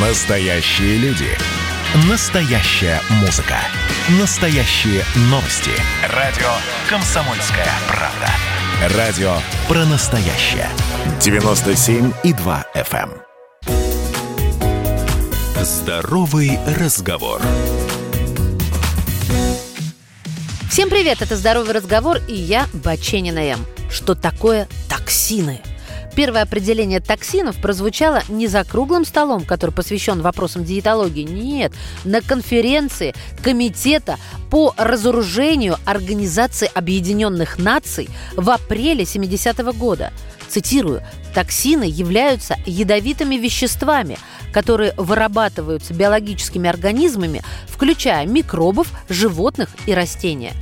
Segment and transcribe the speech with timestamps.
[0.00, 1.26] Настоящие люди.
[2.08, 3.56] Настоящая музыка.
[4.20, 5.72] Настоящие новости.
[6.14, 6.46] Радио
[6.88, 8.96] «Комсомольская правда».
[8.96, 10.68] Радио про настоящее.
[11.18, 13.10] 97,2 FM.
[13.10, 13.22] эм.
[15.64, 17.42] Здоровый разговор.
[20.70, 23.66] Всем привет, это «Здоровый разговор» и я, Баченина М.
[23.90, 25.60] Что такое токсины?
[26.18, 31.72] Первое определение токсинов прозвучало не за круглым столом, который посвящен вопросам диетологии, нет,
[32.02, 34.16] на конференции Комитета
[34.50, 40.12] по разоружению Организации Объединенных Наций в апреле 70-го года.
[40.48, 41.02] Цитирую,
[41.36, 44.18] «Токсины являются ядовитыми веществами,
[44.52, 50.52] которые вырабатываются биологическими организмами, включая микробов, животных и растения».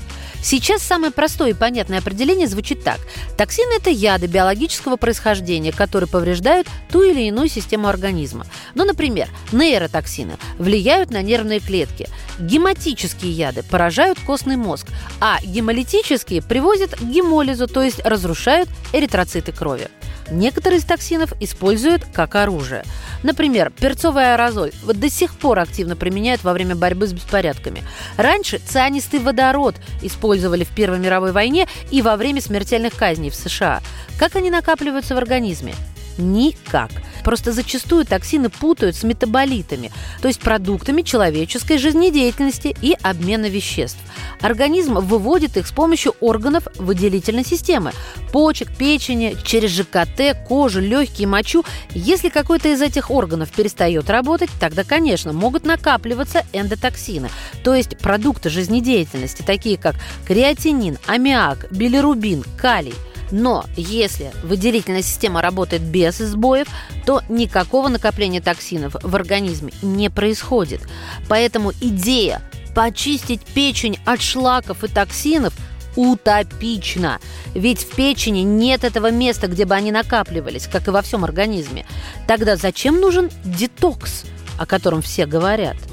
[0.46, 3.00] Сейчас самое простое и понятное определение звучит так.
[3.36, 8.46] Токсины– это яды биологического происхождения, которые повреждают ту или иную систему организма.
[8.76, 12.08] Ну, например, нейротоксины влияют на нервные клетки.
[12.38, 14.86] Гематические яды поражают костный мозг,
[15.20, 19.88] а гемолитические приводят к гемолизу, то есть разрушают эритроциты крови.
[20.30, 22.84] Некоторые из токсинов используют как оружие.
[23.22, 27.82] Например, перцовый аэрозоль вот до сих пор активно применяют во время борьбы с беспорядками.
[28.16, 33.80] Раньше цианистый водород использовали в Первой мировой войне и во время смертельных казней в США.
[34.18, 35.74] Как они накапливаются в организме?
[36.18, 36.90] Никак.
[37.26, 39.90] Просто зачастую токсины путают с метаболитами,
[40.22, 43.98] то есть продуктами человеческой жизнедеятельности и обмена веществ.
[44.40, 47.90] Организм выводит их с помощью органов выделительной системы–
[48.32, 51.64] почек, печени, через ЖКТ, кожу, легкие, мочу.
[51.90, 57.28] Если какой-то из этих органов перестает работать, тогда, конечно, могут накапливаться эндотоксины,
[57.64, 59.96] то есть продукты жизнедеятельности, такие как
[60.28, 62.94] креатинин, аммиак, билирубин, калий–
[63.30, 66.68] но если выделительная система работает без сбоев,
[67.04, 70.82] то никакого накопления токсинов в организме не происходит.
[71.28, 72.42] Поэтому идея
[72.74, 75.54] почистить печень от шлаков и токсинов
[75.96, 77.18] утопично.
[77.54, 81.86] Ведь в печени нет этого места, где бы они накапливались, как и во всем организме.
[82.26, 84.24] Тогда зачем нужен детокс,
[84.58, 85.76] о котором все говорят–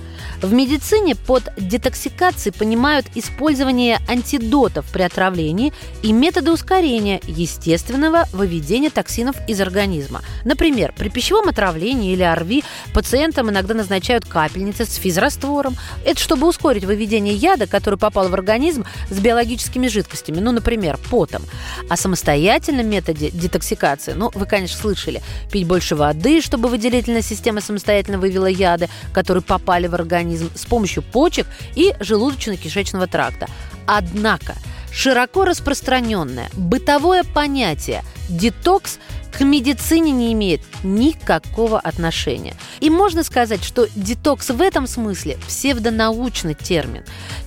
[0.44, 5.72] в медицине под детоксикацией понимают использование антидотов при отравлении
[6.02, 10.22] и методы ускорения естественного выведения токсинов из организма.
[10.44, 15.78] Например, при пищевом отравлении или ОРВИ пациентам иногда назначают капельницы с физраствором.
[16.06, 21.44] Это чтобы ускорить выведение яда, который попал в организм с биологическими жидкостями, ну, например, потом.
[21.90, 25.22] О самостоятельном методе детоксикации, ну, вы, конечно, слышали,
[25.52, 30.66] пить больше воды, чтобы выделительная система самостоятельно вывела яды, которые попали в организм, организм с
[30.66, 33.48] помощью почек и желудочно-кишечного тракта.
[33.86, 34.56] Однако
[34.92, 39.00] широко распространенное бытовое понятие детокс
[39.32, 42.54] к медицине не имеет никакого отношения.
[42.80, 47.04] И можно сказать, что детокс в этом смысле псевдонаучный термин.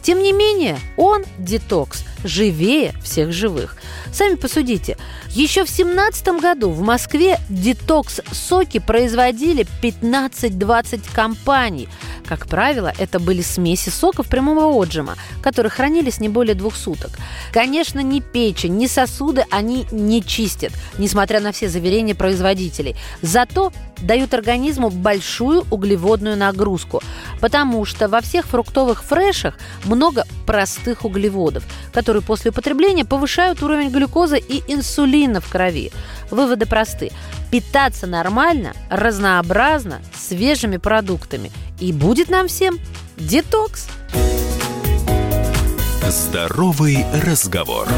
[0.06, 3.77] Тем не менее, он, детокс, живее всех живых.
[4.12, 4.97] Сами посудите,
[5.31, 11.89] еще в 17 году в Москве детокс-соки производили 15-20 компаний–
[12.27, 17.12] как правило, это были смеси соков прямого отжима, которые хранились не более двух суток.
[17.53, 22.97] Конечно, ни печень, ни сосуды они не чистят, несмотря на все заверения производителей.
[23.23, 27.03] Зато дают организму большую углеводную нагрузку,
[27.41, 29.54] потому что во всех фруктовых фрешах
[29.84, 35.92] много простых углеводов, которые после употребления повышают уровень глюкозы и инсулина в крови.
[36.30, 37.10] Выводы просты.
[37.50, 41.50] Питаться нормально, разнообразно, свежими продуктами.
[41.80, 42.78] И будет нам всем
[43.16, 43.88] детокс.
[46.08, 47.88] Здоровый разговор.